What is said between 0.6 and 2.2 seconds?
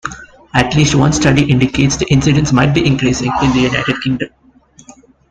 least one study indicates the